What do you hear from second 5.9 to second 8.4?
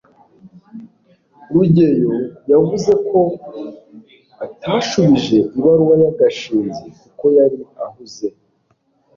ya gashinzi, kuko yari ahuze